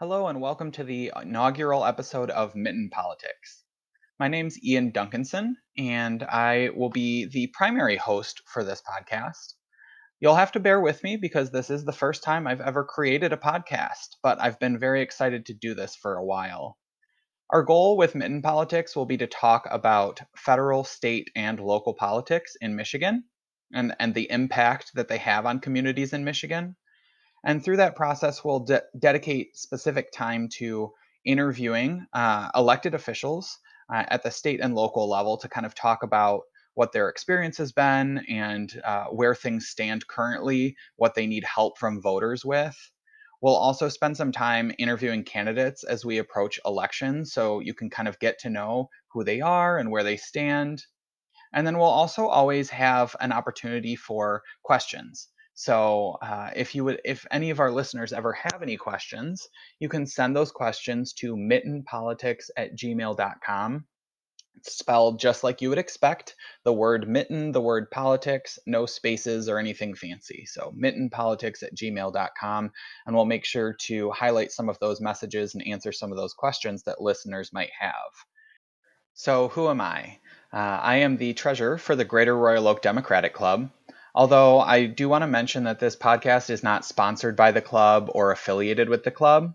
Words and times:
and 0.00 0.40
welcome 0.40 0.70
to 0.70 0.84
the 0.84 1.12
inaugural 1.20 1.84
episode 1.84 2.30
of 2.30 2.54
Mitten 2.54 2.88
Politics. 2.88 3.64
My 4.20 4.28
name's 4.28 4.56
Ian 4.62 4.92
Duncanson, 4.92 5.54
and 5.76 6.22
I 6.22 6.70
will 6.76 6.88
be 6.88 7.24
the 7.24 7.48
primary 7.48 7.96
host 7.96 8.40
for 8.46 8.62
this 8.62 8.80
podcast. 8.80 9.54
You'll 10.20 10.36
have 10.36 10.52
to 10.52 10.60
bear 10.60 10.80
with 10.80 11.02
me 11.02 11.16
because 11.16 11.50
this 11.50 11.68
is 11.68 11.84
the 11.84 11.92
first 11.92 12.22
time 12.22 12.46
I've 12.46 12.60
ever 12.60 12.84
created 12.84 13.32
a 13.32 13.36
podcast, 13.36 14.14
but 14.22 14.40
I've 14.40 14.60
been 14.60 14.78
very 14.78 15.02
excited 15.02 15.46
to 15.46 15.54
do 15.54 15.74
this 15.74 15.96
for 15.96 16.14
a 16.14 16.24
while. 16.24 16.78
Our 17.50 17.64
goal 17.64 17.96
with 17.96 18.14
Mitten 18.14 18.40
Politics 18.40 18.94
will 18.94 19.06
be 19.06 19.16
to 19.16 19.26
talk 19.26 19.66
about 19.68 20.20
federal, 20.36 20.84
state, 20.84 21.28
and 21.34 21.58
local 21.58 21.94
politics 21.94 22.54
in 22.60 22.76
Michigan 22.76 23.24
and, 23.74 23.96
and 23.98 24.14
the 24.14 24.30
impact 24.30 24.92
that 24.94 25.08
they 25.08 25.18
have 25.18 25.44
on 25.44 25.58
communities 25.58 26.12
in 26.12 26.22
Michigan 26.22 26.76
and 27.44 27.62
through 27.62 27.76
that 27.78 27.96
process, 27.96 28.44
we'll 28.44 28.60
de- 28.60 28.82
dedicate 28.98 29.56
specific 29.56 30.12
time 30.12 30.48
to 30.54 30.92
interviewing 31.24 32.06
uh, 32.12 32.48
elected 32.54 32.94
officials 32.94 33.58
uh, 33.92 34.04
at 34.08 34.22
the 34.22 34.30
state 34.30 34.60
and 34.60 34.74
local 34.74 35.08
level 35.08 35.36
to 35.38 35.48
kind 35.48 35.66
of 35.66 35.74
talk 35.74 36.02
about 36.02 36.42
what 36.74 36.92
their 36.92 37.08
experience 37.08 37.58
has 37.58 37.72
been 37.72 38.18
and 38.28 38.80
uh, 38.84 39.06
where 39.06 39.34
things 39.34 39.68
stand 39.68 40.06
currently, 40.06 40.76
what 40.96 41.14
they 41.14 41.26
need 41.26 41.44
help 41.44 41.76
from 41.78 42.00
voters 42.00 42.44
with. 42.44 42.76
We'll 43.40 43.56
also 43.56 43.88
spend 43.88 44.16
some 44.16 44.32
time 44.32 44.72
interviewing 44.78 45.24
candidates 45.24 45.84
as 45.84 46.04
we 46.04 46.18
approach 46.18 46.58
elections 46.64 47.32
so 47.32 47.60
you 47.60 47.74
can 47.74 47.90
kind 47.90 48.08
of 48.08 48.18
get 48.18 48.38
to 48.40 48.50
know 48.50 48.90
who 49.12 49.24
they 49.24 49.40
are 49.40 49.78
and 49.78 49.90
where 49.90 50.04
they 50.04 50.16
stand. 50.16 50.84
And 51.52 51.66
then 51.66 51.78
we'll 51.78 51.86
also 51.86 52.26
always 52.26 52.70
have 52.70 53.14
an 53.20 53.32
opportunity 53.32 53.96
for 53.96 54.42
questions. 54.62 55.28
So 55.58 56.18
uh, 56.22 56.50
if 56.54 56.76
you 56.76 56.84
would, 56.84 57.00
if 57.04 57.26
any 57.32 57.50
of 57.50 57.58
our 57.58 57.72
listeners 57.72 58.12
ever 58.12 58.32
have 58.32 58.62
any 58.62 58.76
questions, 58.76 59.48
you 59.80 59.88
can 59.88 60.06
send 60.06 60.36
those 60.36 60.52
questions 60.52 61.12
to 61.14 61.34
mittenpolitics 61.34 62.44
at 62.56 62.76
gmail.com. 62.76 63.84
It's 64.58 64.78
spelled 64.78 65.18
just 65.18 65.42
like 65.42 65.60
you 65.60 65.68
would 65.70 65.78
expect. 65.78 66.36
The 66.62 66.72
word 66.72 67.08
mitten, 67.08 67.50
the 67.50 67.60
word 67.60 67.90
politics, 67.90 68.60
no 68.66 68.86
spaces 68.86 69.48
or 69.48 69.58
anything 69.58 69.96
fancy. 69.96 70.46
So 70.46 70.72
mittenpolitics 70.80 71.64
at 71.64 71.74
gmail.com. 71.74 72.70
And 73.06 73.16
we'll 73.16 73.24
make 73.24 73.44
sure 73.44 73.72
to 73.80 74.12
highlight 74.12 74.52
some 74.52 74.68
of 74.68 74.78
those 74.78 75.00
messages 75.00 75.56
and 75.56 75.66
answer 75.66 75.90
some 75.90 76.12
of 76.12 76.18
those 76.18 76.34
questions 76.34 76.84
that 76.84 77.00
listeners 77.00 77.52
might 77.52 77.70
have. 77.76 78.12
So 79.14 79.48
who 79.48 79.68
am 79.68 79.80
I? 79.80 80.20
Uh, 80.52 80.78
I 80.80 80.98
am 80.98 81.16
the 81.16 81.34
treasurer 81.34 81.78
for 81.78 81.96
the 81.96 82.04
Greater 82.04 82.36
Royal 82.36 82.68
Oak 82.68 82.80
Democratic 82.80 83.34
Club. 83.34 83.72
Although 84.14 84.60
I 84.60 84.86
do 84.86 85.08
want 85.08 85.22
to 85.22 85.28
mention 85.28 85.64
that 85.64 85.78
this 85.78 85.96
podcast 85.96 86.50
is 86.50 86.62
not 86.62 86.84
sponsored 86.84 87.36
by 87.36 87.52
the 87.52 87.60
club 87.60 88.10
or 88.14 88.30
affiliated 88.30 88.88
with 88.88 89.04
the 89.04 89.10
club. 89.10 89.54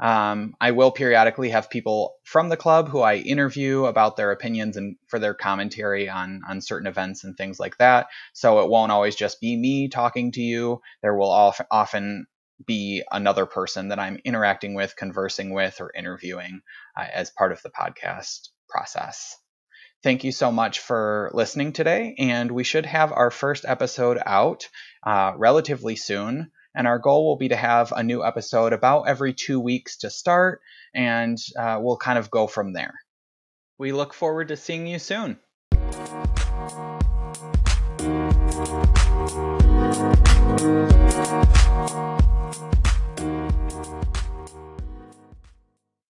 Um, 0.00 0.54
I 0.60 0.70
will 0.70 0.92
periodically 0.92 1.50
have 1.50 1.70
people 1.70 2.14
from 2.22 2.48
the 2.48 2.56
club 2.56 2.88
who 2.88 3.00
I 3.00 3.16
interview 3.16 3.86
about 3.86 4.16
their 4.16 4.30
opinions 4.30 4.76
and 4.76 4.96
for 5.08 5.18
their 5.18 5.34
commentary 5.34 6.08
on 6.08 6.42
on 6.48 6.60
certain 6.60 6.86
events 6.86 7.24
and 7.24 7.36
things 7.36 7.58
like 7.58 7.76
that. 7.78 8.06
So 8.32 8.60
it 8.60 8.70
won't 8.70 8.92
always 8.92 9.16
just 9.16 9.40
be 9.40 9.56
me 9.56 9.88
talking 9.88 10.30
to 10.32 10.40
you. 10.40 10.80
There 11.02 11.16
will 11.16 11.30
often 11.30 12.26
be 12.64 13.02
another 13.10 13.46
person 13.46 13.88
that 13.88 13.98
I'm 13.98 14.20
interacting 14.24 14.74
with, 14.74 14.96
conversing 14.96 15.52
with, 15.52 15.80
or 15.80 15.92
interviewing 15.96 16.60
uh, 16.96 17.06
as 17.12 17.30
part 17.30 17.52
of 17.52 17.62
the 17.62 17.70
podcast 17.70 18.48
process. 18.68 19.36
Thank 20.04 20.22
you 20.22 20.30
so 20.30 20.52
much 20.52 20.78
for 20.78 21.28
listening 21.34 21.72
today, 21.72 22.14
and 22.18 22.52
we 22.52 22.62
should 22.62 22.86
have 22.86 23.10
our 23.12 23.32
first 23.32 23.64
episode 23.66 24.18
out 24.24 24.68
uh, 25.04 25.32
relatively 25.36 25.96
soon. 25.96 26.52
And 26.72 26.86
our 26.86 27.00
goal 27.00 27.26
will 27.26 27.36
be 27.36 27.48
to 27.48 27.56
have 27.56 27.90
a 27.90 28.04
new 28.04 28.24
episode 28.24 28.72
about 28.72 29.08
every 29.08 29.34
two 29.34 29.58
weeks 29.58 29.96
to 29.98 30.10
start, 30.10 30.60
and 30.94 31.36
uh, 31.58 31.78
we'll 31.80 31.96
kind 31.96 32.18
of 32.18 32.30
go 32.30 32.46
from 32.46 32.72
there. 32.72 32.94
We 33.76 33.90
look 33.90 34.14
forward 34.14 34.48
to 34.48 34.56
seeing 34.56 34.86
you 34.86 35.00
soon. 35.00 35.40